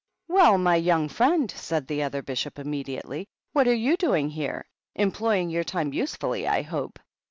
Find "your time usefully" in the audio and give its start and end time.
5.51-6.47